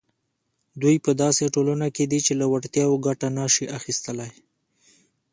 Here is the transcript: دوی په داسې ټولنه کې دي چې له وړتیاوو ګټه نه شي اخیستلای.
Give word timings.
دوی 0.81 0.95
په 1.05 1.11
داسې 1.23 1.43
ټولنه 1.55 1.87
کې 1.95 2.03
دي 2.11 2.19
چې 2.25 2.33
له 2.39 2.45
وړتیاوو 2.51 3.01
ګټه 3.07 3.27
نه 3.37 3.45
شي 3.53 3.65
اخیستلای. 3.77 4.31